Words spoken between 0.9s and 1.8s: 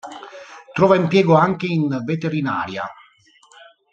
impiego anche